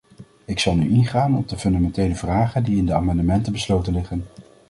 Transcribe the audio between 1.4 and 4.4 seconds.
de fundamentele vragen die in de amendementen besloten liggen.